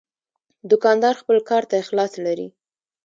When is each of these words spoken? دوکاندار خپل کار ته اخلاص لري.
دوکاندار 0.71 1.13
خپل 1.21 1.37
کار 1.49 1.63
ته 1.69 1.75
اخلاص 1.83 2.11
لري. 2.25 2.47